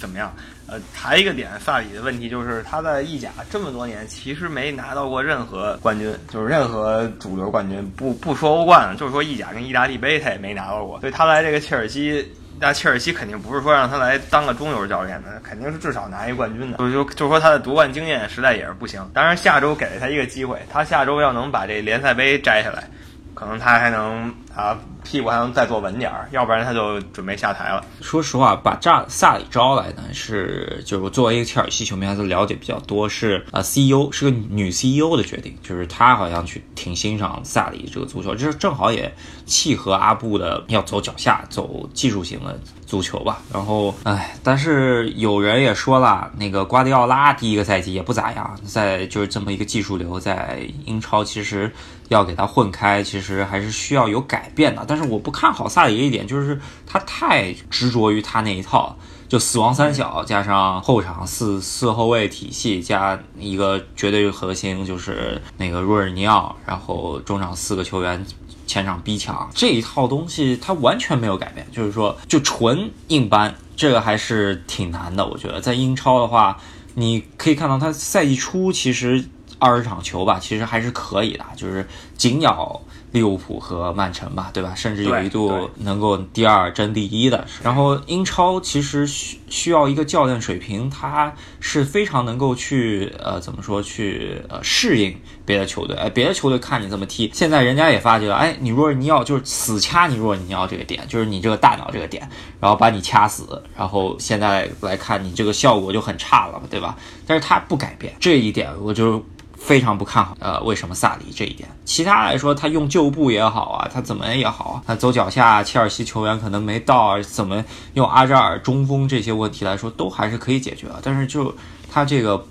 [0.00, 0.34] 怎么样。
[0.66, 10.98] 呃，还一个点，萨里的问题就是他在意甲这么多年，其实没拿到过任何冠军，就是任何主流冠军，不 不说欧冠，就是说意甲跟意大利杯他也没拿到过。
[10.98, 12.28] 所以他来这个切尔西，
[12.58, 16.78] 那切尔西肯定不是说让他来当个中游教练的，肯定是至少拿一冠军的。
[16.78, 19.08] 就就就说他的夺冠经验实在也是不行。
[19.14, 22.90] 当然下周给了他一个机会，他下周要能把这联赛杯摘下来，
[23.38, 24.76] 可能他还能啊。
[25.04, 27.82] 屁股还能再坐稳点儿，要不然他就准备下台了。
[28.02, 39.10] 说实话，把扎萨里招来呢，是就是作为一个切尔西球迷，还是了解比较多，是啊，CEO 是个女 CEO 的决定，就是她好像去挺欣赏萨里这个足球，这正好也
[39.46, 43.40] 契合阿布的要走脚下、走技术型的足球吧。
[43.50, 51.72] 然后，哎，但是有人也说了，那个瓜迪奥拉第一个赛季也不咋样，在就是这么一个技术流，在英超其实
[52.08, 54.84] 要给他混开，其实还是需要有改变的。
[54.86, 58.96] 但是我不看好萨里一点，就是他太执着于他那一套，
[59.28, 68.24] 就死亡三小加上后场四四后卫体系加一个绝对核心，就是那个若尔尼奥，然后中场四个球员
[68.66, 75.26] 前场逼抢这一套东西，他完全没有改变，就是说就纯硬搬，这个还是挺难的。
[75.26, 76.58] 我觉得在英超的话，
[76.94, 79.24] 你可以看到他赛季初其实
[79.58, 82.80] 二十场球吧，其实还是可以的，就是紧咬。
[83.10, 84.74] 利物浦和曼城吧，对吧？
[84.74, 87.42] 甚至有一度能够第二争第一的。
[87.62, 95.96] 然后英超其实需需要一个教练水平，他是非常能够去呃怎么说去呃适应别的球队。
[95.96, 102.28] 哎，别的球队看你这么踢，现在人家也发觉了，哎，你若你要就是死掐你若你要这个点，就是你这个大脑这个点，
[102.60, 106.94] 然后把你掐死，然后现在来看你这个效果就很差了，对吧？
[107.26, 109.24] 但是他不改变这一点，我就。
[109.58, 111.68] 非常不看好，呃，为什么萨里这一点？
[111.84, 117.62] 其他来说，他用旧布也好啊，他怎么也好啊，他走脚下，切尔西球员可能没到，怎么
[117.94, 121.00] 用阿扎尔中锋这些问题来说，都还是可以解决的。
[121.02, 121.54] 但是就
[121.90, 122.42] 他这个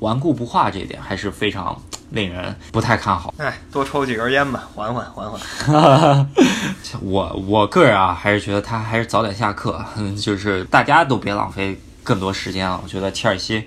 [0.00, 3.32] 顽固不化这一点，还是非常令人不太看好。
[3.38, 6.28] 哎，多抽几根烟吧，缓缓缓缓。
[7.02, 9.84] 我我个人啊，还是觉得他还是早点下课，
[10.20, 12.80] 就是大家都别浪费更多时间了。
[12.82, 13.64] 我觉得切尔西。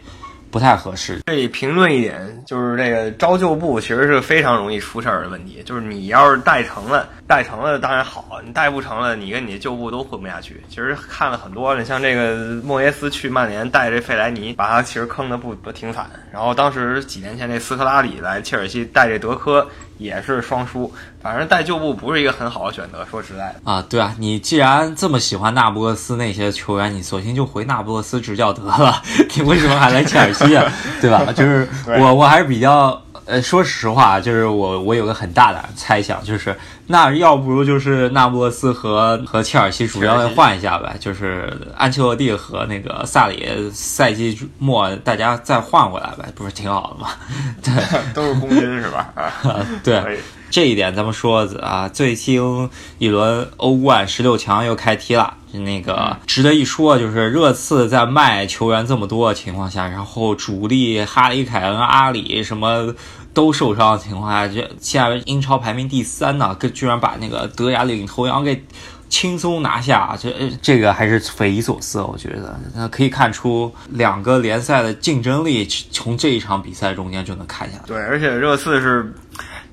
[0.57, 1.19] 不太合适。
[1.27, 5.61] 这里评论一点，就是这个招旧部其实是非常容易出事儿的问题。
[5.63, 10.63] 就是你要是带成了，带成了当然好，你带不成了，你跟你的旧部都混不下去。
[10.69, 16.09] 其实看了很多，你像这个莫耶斯去曼联带这费莱尼，把他其实坑的不不挺惨。
[16.31, 20.89] 然后当时几年前那斯科拉里来切尔西带这德科也是双输。
[21.21, 29.01] 反正带旧部不是一个很好的选择，说实在的啊，对啊，你既然这么喜欢那不勒斯那些球员，你索性就回那不勒斯执教得了，
[29.35, 30.63] 你为什么还来切尔西啊？
[31.01, 31.25] 对吧？
[31.35, 31.67] 就是
[31.99, 33.01] 我我还是比较。
[33.27, 36.55] 呃，说实话，就是我我有个很大的猜想，就是
[36.87, 47.09] 那要不如就是那不勒斯和和切尔西主教练换一下呗，就是安切洛蒂和那个萨里赛季末大家再换回来呗，不是挺好的吗？
[47.61, 47.73] 对，
[48.15, 49.11] 都是公军是吧？
[49.15, 49.31] 啊
[49.83, 55.33] 对，这一点咱们说啊，最新一轮欧冠十六强又开踢了。
[55.59, 62.93] 那个值得一说，就是热刺在卖球员这么多的情况下，然后主力哈里凯恩、阿里什么
[63.33, 68.63] 都受伤的情况下，这现在英超排名第三呢，居然把那个德甲领头羊给
[69.09, 72.01] 轻松拿下，这这个还是匪夷所思。
[72.01, 77.83] 我觉得那可以看出两个联赛的竞争力，从这一场比赛中间就能看下来。
[77.85, 79.13] 对，而且热刺是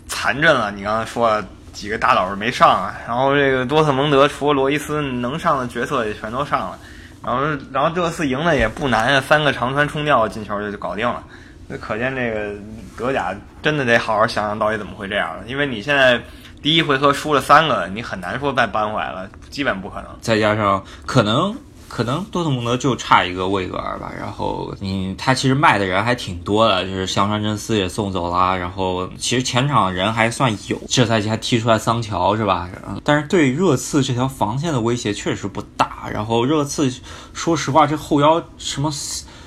[0.07, 1.42] 残阵了，你刚才说。
[1.75, 6.79] 几个大佬没上啊，然后这个多特蒙德除了罗伊斯能上的角色也全都上了，
[7.23, 11.23] 然后然后这次赢的也不难啊，三个长传冲吊进球就就搞定了，
[11.69, 12.55] 那可见这个
[12.97, 16.19] 德甲真的得好好想想到底怎么会这样了，因为你现在
[16.63, 21.55] 第一回合输了三个，你很难说再扳回来了，基本不可能，再加上可能。
[21.88, 32.68] 可能多特蒙德就差一个魏格尔吧，然后你他其实卖的人还挺多的，就是香川真司也送走了，然后其实前场人还算有，这赛季还踢出来桑乔是吧？
[33.05, 36.09] 但是对热刺这条防线的威胁确实不大。
[36.12, 36.92] 然后热刺
[37.33, 38.90] 说实话，这后腰什么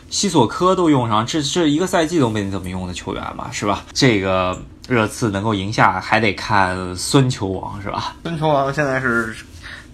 [0.09, 3.83] 西索科都用上，这这一个赛季都没怎么用的球员嘛，是吧？
[3.93, 8.15] 这个热刺能够赢下，还得看孙球王是吧？
[8.23, 9.35] 孙球王现在是。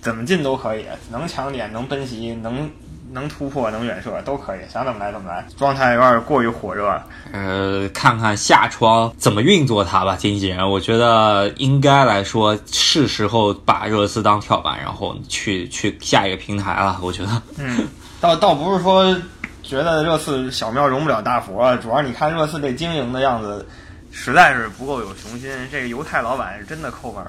[0.03, 2.69] 怎么进都可以，能抢点，能奔袭，能
[3.13, 5.45] 能突破，能远射都可以，想怎么来怎么来。
[5.57, 7.05] 状态有点过于火热了。
[7.31, 10.69] 呃，看看下窗怎么运作它吧，经纪人。
[10.69, 16.99] 我觉得应该来说是时候把热刺当跳板，然后去去下一个平台了。
[17.01, 17.87] 我觉得，嗯，
[18.19, 19.15] 倒倒不是说
[19.61, 23.65] 觉得热刺小庙容不了大佛，主要你看热刺这经营的样子。
[24.15, 27.25] 实在是不够有雄心，这个犹太老板是真的抠门，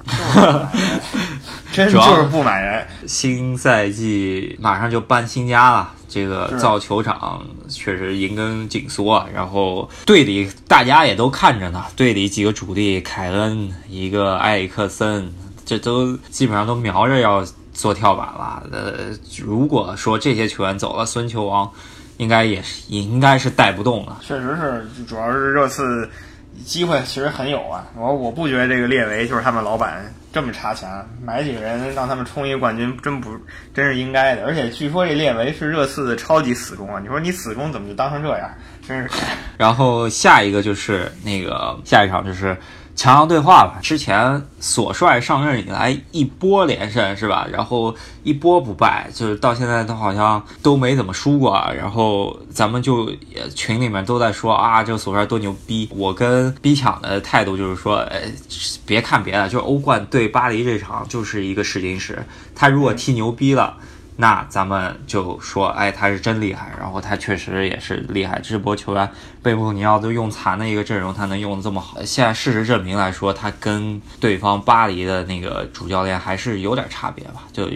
[1.73, 2.87] 真就是不买人。
[3.07, 15.33] 新赛季马上就搬新家了，这个造球场确实银根紧缩，然后队里大家也都看着呢，队里几个主力凯恩，一个埃里克森，
[15.65, 17.43] 这都基本上都瞄着要
[17.73, 18.63] 做跳板了。
[18.71, 21.69] 呃，如果说这些球员走了，孙球王
[22.17, 24.19] 应该也是应该是带不动了。
[24.21, 26.07] 确实是，主要是热刺。
[26.63, 30.89] 机会其实很有啊，我我不觉得这个列维就是他们老板这么差钱，
[31.23, 33.37] 买几个人让他们冲一个冠军，真不
[33.73, 34.45] 真是应该的。
[34.45, 38.49] 而且据说这列维是热刺的超级死忠啊，你说你死忠怎么就当成这样？
[38.87, 39.09] 真是。
[39.57, 42.55] 然后下一个就是那个下一场就是。
[42.95, 43.77] 强强对话吧。
[43.81, 47.45] 之前索帅上任以来一波连胜是吧？
[47.51, 51.61] 然后一波不败，就是到现在都好像都没怎么输过。
[51.77, 53.11] 然后咱们就
[53.53, 55.89] 群里面都在说啊，这个索帅多牛逼。
[55.91, 58.21] 我跟逼抢的态度就是说，呃，
[58.85, 62.25] 别看别的，就是欧冠对巴黎这场就是一个试金石。
[62.55, 63.75] 他如果踢牛逼了。
[64.17, 68.39] 那咱们就说，哎，他是真厉害，然后他确实也是厉害。
[68.41, 69.09] 这波球员
[69.43, 72.01] 贝穆尼奥都用残的一个阵容，他能用的这么好。
[72.03, 77.69] 现在事实证明来说，他跟对方巴黎的那个主教练还是有点差别吧，就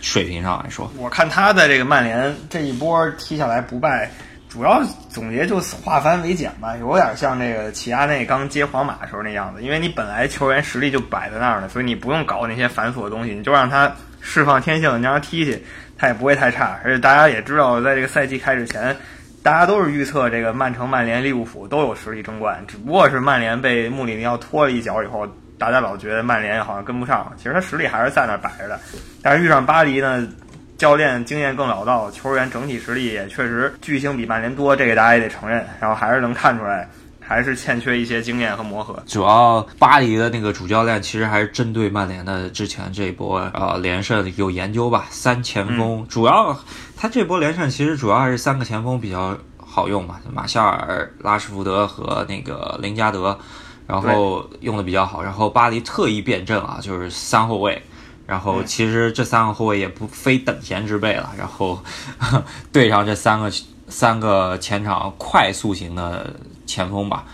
[0.00, 0.90] 水平上来说。
[0.96, 4.10] 我看他在这个曼联这一波踢下来不败，
[4.48, 9.62] 主要总结就化繁为简吧，有点像这个齐亚内刚接皇马的时候那样子。
[9.62, 13.94] 因为你本来球员实力就摆在那儿了，所以你不用搞那些繁琐的东西，你就让他。
[14.28, 15.64] 释放天性，你让他踢去，
[15.96, 16.78] 他也不会太差。
[16.84, 18.94] 而且大家也知道，在这个赛季开始前，
[19.42, 22.62] 大家都是预测这个曼城、曼联、利物浦都有实力争冠。
[22.68, 25.26] 只不过是曼联被穆里尼奥拖了一脚以后，
[25.58, 27.32] 大家老觉得曼联好像跟不上。
[27.38, 28.78] 其实他实力还是在那摆着的。
[29.22, 30.28] 但是遇上巴黎呢，
[30.76, 35.64] 教练经验更老道，球员整体实力也确实巨星比曼联多，这个大家也得承认。
[35.80, 36.86] 然后还是能看出来。
[37.28, 39.00] 还是欠缺一些经验和磨合。
[39.06, 45.06] 主要巴黎的那个主教练其实还是针对曼联的之前这一波呃连胜有研究吧。
[45.10, 46.58] 三前锋主要
[46.96, 53.38] 他这波连胜其实主要还是三个前锋比较好用嘛，马夏尔、拉什福德和那个林加德，
[53.86, 55.22] 然后用的比较好。
[55.22, 57.82] 然后巴黎特意变阵啊，就是三后卫。
[58.26, 61.30] 然后其实这三个后卫也不非等闲之辈了。
[61.36, 61.78] 然后
[62.72, 63.52] 对上这三个。
[63.90, 66.30] 三个前场快速型的
[66.68, 67.24] 前锋吧。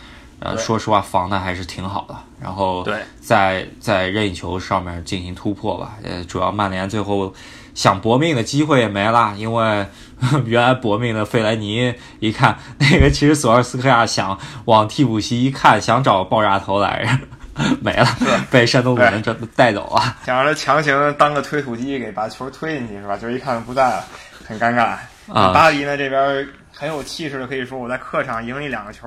[0.41, 2.15] 呃，说实话，防的还是挺好的。
[2.43, 5.97] 然后对，在在任意球上面进行突破吧。
[6.03, 7.33] 呃，主要曼联最后
[7.75, 9.87] 想搏命的机会也没了，因为
[10.45, 18.07] 原来搏命的费莱尼一看那个，其实索尔斯克亚想往替补席一看，想找爆炸头来着， 没了，
[18.51, 20.17] 被山东鲁能这带走了。
[20.27, 23.17] 想让他强行当个推土机，给把球推进去是吧？
[23.17, 24.05] 就是一看不在了，
[24.47, 24.97] 很尴尬。
[25.27, 29.07] 巴黎呢这边很有气势的，可以说我在客场赢了一两个球。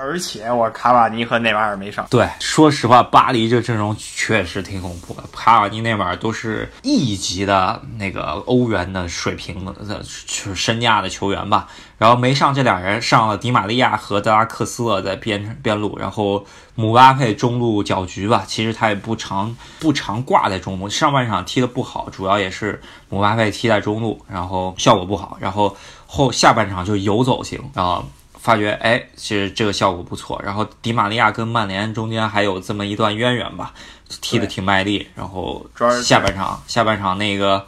[0.00, 2.06] 而且我卡瓦尼和内马尔没上。
[2.08, 5.24] 对，说实话，巴黎这阵容确实挺恐怖的。
[5.32, 11.68] 卡瓦尼、内马尔都是一级的那个欧元的水平的就是身价的球员吧。
[11.98, 16.46] 然后没上这俩人，上了迪马利亚和德拉克斯勒在边边路，然后
[16.76, 18.44] 姆巴佩中路搅局吧。
[18.46, 25.36] 其实他也不常不常挂在中路，上半场踢的不好，主要也是姆巴佩踢在中路，然后效果不好。
[25.40, 25.76] 然后
[26.08, 28.02] 后下半场就游走型啊。
[28.40, 30.40] 发觉哎，其实这个效果不错。
[30.42, 33.74] 然后迪玛利亚跟曼联中间还有这么一段渊源吧，
[34.22, 35.06] 踢得挺卖力。
[35.16, 35.66] 然后
[36.02, 37.66] 下半场下半场那个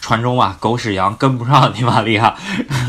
[0.00, 2.34] 传中啊，狗屎羊跟不上 迪玛利亚，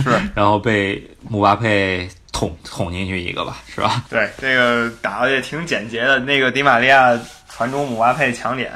[0.04, 4.04] 是， 然后被姆巴佩捅捅进去一个吧，是吧？
[4.10, 6.20] 对，这个打的也挺简洁的。
[6.20, 8.72] 那个迪玛利亚传中，姆巴佩抢点，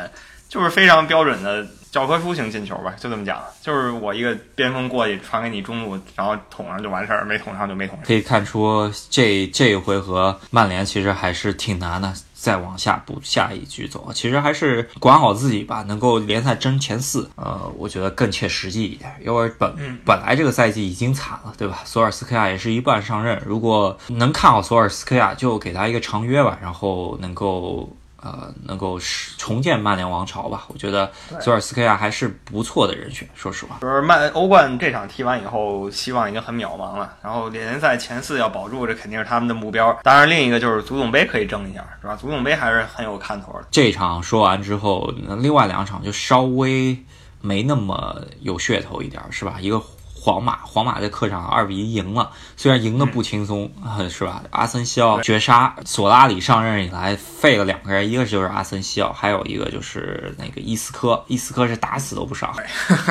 [0.49, 1.65] 就是非常标准的。
[1.97, 8.05] 教科书型进球吧，就这么讲，就是我一个边锋过去传给你中路，然后捅上就完事儿，没捅上就没捅上。
[8.05, 19.11] 可以看出这这一回合曼联其实还是挺难的，再往下补下一局走，其实还是管好自己吧，能够联赛争前四，呃，我觉得更切实际一点。
[19.25, 21.79] 因为本本来这个赛季已经惨了，对吧？
[21.83, 27.91] 索尔斯克亚也是一半上任，如果能看好索尔斯克亚，就给他一个长约吧，然后能够。
[28.27, 28.99] 呃，能够
[29.37, 30.65] 重建曼联王朝吧？
[30.67, 31.09] 我觉得
[31.39, 33.25] 索尔斯克亚还是不错的人选。
[33.33, 37.13] 说实话，就是曼欧冠这场踢完以后，希望已经很渺茫了。
[37.23, 39.97] 然后联赛前四要保住，这肯定是他们的目标。
[40.03, 42.17] 当然，另一个就是足总杯可以争一下，是吧？
[42.17, 43.65] 足总杯还是很有看头的。
[43.71, 46.97] 这场说完之后，另外两场就稍微
[47.39, 49.55] 没那么有噱头一点，是吧？
[49.61, 49.81] 一个。
[50.27, 53.71] 皇马，皇马在客场二比一赢了，虽然赢得不轻松，
[54.09, 54.43] 是吧？
[54.51, 62.53] 阿森西奥绝杀，索拉里上任以来废了两个人，一个就是阿森西奥，还有一个就是那个伊斯科，伊斯科是打死都不上。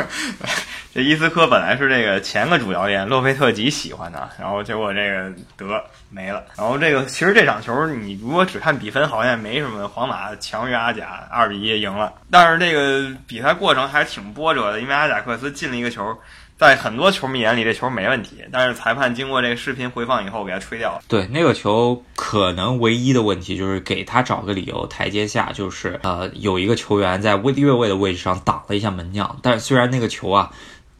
[0.94, 6.44] 这伊斯科本来是这个前个主教练洛佩特吉喜欢的，然后结果这个得没了。
[6.54, 12.12] 然后这个其实这场球你如果只看比分，好像也没什么，皇马强于阿贾二比一赢了。
[12.30, 16.14] 但是这个比赛过程还是挺波折的，因为阿贾克斯进了一个球。
[16.58, 21.02] 在很多球迷眼里，这球没问题，但是裁判经过这个视频回放以后，给他吹掉了。
[21.08, 30.50] 对，那个球可能唯一的问题就是给他找个理由台阶下，就是呃，有一个球员在越位的位置上挡了一下门将，但是虽然那个球啊。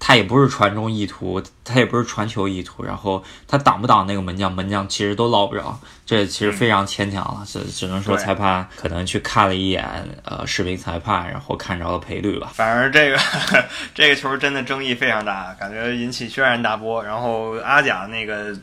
[0.07, 5.76] 他也不是传中意图，他也不是传球意图，然后他挡不挡那个门将，门将其实都捞不着，
[6.07, 9.84] 这其实非常牵强了，只只能说裁判可能去看了一眼
[10.24, 12.52] 呃视频裁判，然后看着了赔率吧。
[12.54, 13.18] 反正这个
[13.96, 17.02] 这个球真的争议非常大，感觉引起轩然大波。
[17.02, 18.57] 然后阿贾那个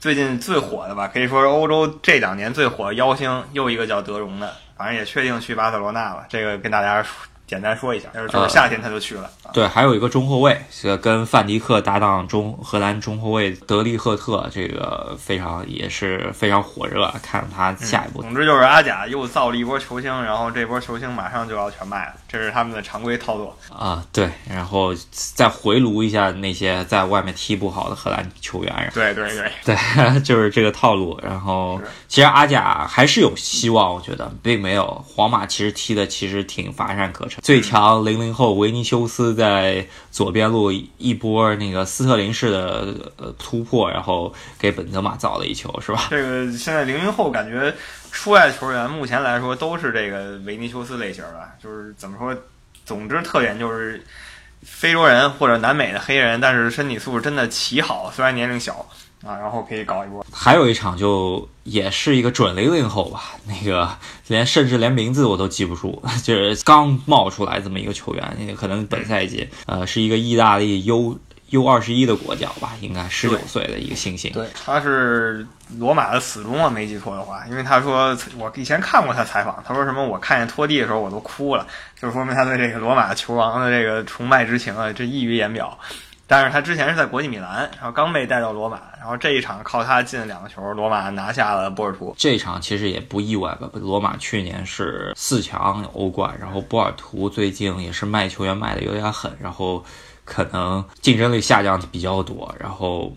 [0.00, 6.24] 最近最火的吧，可以说是欧洲这两年最火的妖星，又一个叫德容的，反正也确定去巴塞罗那了。
[6.30, 7.10] 这个跟大家说。
[7.46, 9.30] 简单说一下，就是夏天他就去了。
[9.52, 18.20] 对，还有一个中后卫，是跟范迪克搭档中荷兰中后卫德利赫特，这个非常也是非常火热，看他下一步。
[18.22, 24.04] 总之就是阿贾又造了一波球星，然后这波球星马上就要全卖了，这是他们的常规操作啊。
[24.12, 28.92] 对，然后再回炉一下那些在外面踢不好的荷兰球员。
[28.94, 31.18] 对对对 对，就是这个套路。
[31.22, 37.40] 然后其实阿贾还是有希望，我觉得并没有皇马其实踢的其实挺乏善可陈。
[37.42, 46.06] 最强零零后维尼修斯在左边路一波那个斯特林式的呃突破，然后给本泽马造了一球，是吧？
[46.10, 47.72] 这个现在零零后感觉
[48.10, 52.36] 出来的球员，目前来说都是这个维尼修斯类型的，就是怎么说？
[52.84, 54.04] 总之特点就是
[54.62, 58.86] 非洲人或者南美的黑人，但是身体素质真的奇好，虽然年龄小。
[59.24, 60.24] 啊，然后可以搞一波。
[60.30, 63.88] 还有一场就也是一个准零零后吧，那个
[64.28, 71.18] 连甚至连名字我都记不住，就是刚冒出来这么一个球员，那个可能本赛季呃是一个意大利 U
[71.50, 74.32] U 二十一的国脚吧，应该十九岁的一个新星。
[74.32, 75.46] 对，他是
[75.78, 81.66] 罗马的死忠啊，没记错的话，因为他说我以前看过他采访，他说什么我看见拖地的时候我都哭了，
[82.00, 85.78] 就说明他对这个罗马球王的这个崇拜之情啊，这溢于言表。
[86.28, 92.12] 但是他之前是在国际米兰，然后刚被带到罗马，然后这一场靠他进了两个球，罗马拿下了波尔图。
[92.18, 93.70] 这一场其实也不意外吧？
[93.74, 99.84] 罗马去年是四强欧冠，然后波尔图最近也是卖球员卖的有点狠，然后
[100.26, 103.10] 可能竞争力下降比较多，然后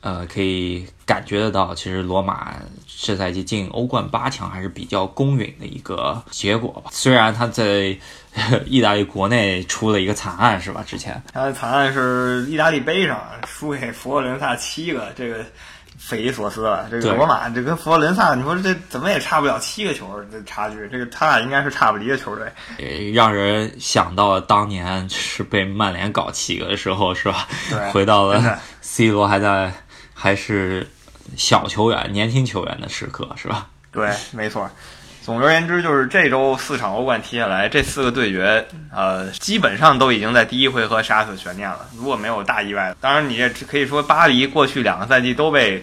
[0.00, 2.56] 呃，可以感觉得到，其实罗马
[2.86, 6.90] 这赛季进欧冠八强还是比较公允的一个结果吧。
[6.90, 7.96] 虽然他在
[8.66, 10.82] 意大利国内出了一个惨案，是吧？
[10.86, 15.44] 之前他的惨案是意大利杯上输给佛罗伦萨七个，这个
[15.98, 16.86] 匪夷所思了。
[16.90, 22.46] 这个罗马这跟佛罗伦萨，你说这怎么也差不了七个球的差距，这个他俩应该是差不离的球队。
[22.78, 27.48] 也让人想到了当年是被曼联搞七个的时候，是吧？
[27.70, 29.72] 对， 回到了 C 罗还在。
[30.16, 30.86] 还是
[31.36, 33.68] 小球员、年轻球员的时刻，是吧？
[33.92, 34.70] 对，没错。
[35.24, 38.62] 总而言之，就是这周四场欧冠踢下来，这四个对决，
[38.94, 41.86] 呃，基本上都已经在第一回合杀死悬念了。
[41.96, 45.82] 如果没有大意外，当然你也可以说巴黎过去两个赛季都被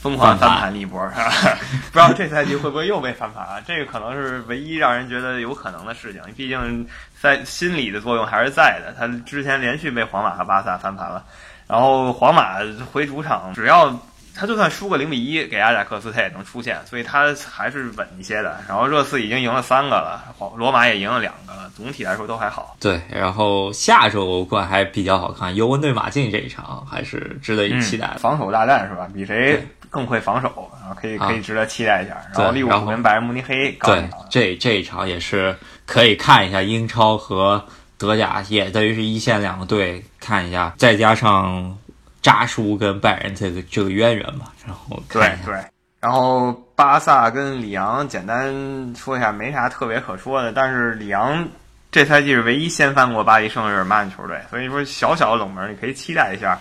[0.00, 1.58] 疯狂翻盘了一波，是 吧
[1.92, 3.60] 不知道这赛季会不会又被翻盘啊？
[3.66, 6.22] 这个可能是唯一让人觉得有可能的事情。
[6.34, 6.86] 毕竟
[7.20, 8.94] 在心理的作用还是在的。
[8.98, 11.22] 他之前连续被皇马和巴萨翻盘了。
[11.66, 12.56] 然后皇马
[12.90, 13.94] 回主场，只要
[14.40, 18.58] 他就算输个零比一给阿贾克斯，他也能出线，所以他还是稳一些的。
[18.66, 22.74] 然后热刺已经赢了三个了，皇罗马也赢了两个了，总体来说都还好。
[22.80, 28.16] 对，然后下周欧冠还比较好看，尤文对马竞这一场还是值得一期待。
[28.16, 29.06] 防守大战是吧？
[29.12, 32.16] 比谁更会防守，然后可以可以值得期待一下。
[32.34, 37.62] 然后利物浦跟拜仁慕尼黑，对，这这一场也是可以看一下英超和。
[37.98, 41.76] 德甲也等于是一线两个队看一下，再加上
[42.22, 45.54] 扎叔跟拜仁这个这个渊源吧，然后对对，
[46.00, 48.52] 然后巴萨跟里昂简单
[48.96, 50.52] 说一下，没啥特别可说的。
[50.52, 51.48] 但是里昂
[51.90, 56.58] 这赛季是唯一掀翻过巴黎圣日耳曼球队，所以说小小的冷门你可以期待一下。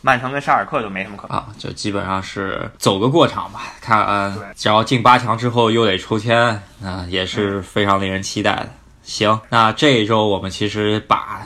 [0.00, 3.62] 曼城跟沙尔克就没什么可啊，就基本上是走个过场吧。
[3.80, 6.38] 看，只要进八强之后又得抽签，
[6.80, 8.68] 啊，也是非常令人期待的。
[9.02, 11.44] 行，那这一周我们其实把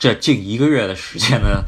[0.00, 1.64] 这近一个月的时间的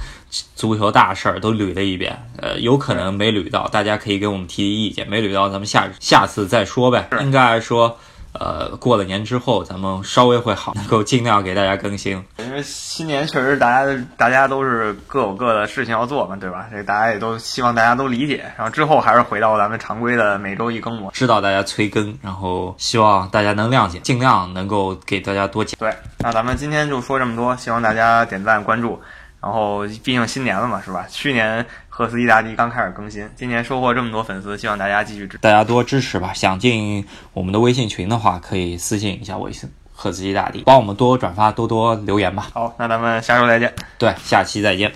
[0.54, 7.08] 足球大事儿都捋了一遍，呃，有可能没捋到，大家可以给我们提提意见，没捋到咱们下下次再说呗。
[7.20, 7.98] 应该说。
[8.36, 12.20] 呃，过了年之后，咱们稍微会好，能够尽量给大家更新。
[12.38, 16.66] 因为新年确实大家大家都是各有各的事情要做嘛，对吧？
[16.68, 18.44] 这大家也都希望大家都理解。
[18.56, 21.16] 然后之后还是回到咱们常规的每周一更模式。
[21.20, 25.78] 知道大家催更，然后希望大家能谅解，尽量能够给大家多讲。
[25.78, 29.00] 对，那咱们今天就说这么多，希望大家点赞关注。
[29.44, 31.04] 然后毕竟新年了嘛，是吧？
[31.10, 31.64] 去年。
[31.96, 36.32] 赫斯意大帝刚开始更新，今年收获这么多粉丝，希望大家继续支，大家多支持吧。
[36.34, 42.48] 想进我们的微信群的话，可以私信一下微信赫斯意大帝，帮我们多转发，多多留言吧。
[42.52, 43.72] 好，那咱们下周再见。
[43.96, 44.92] 对，下期再见。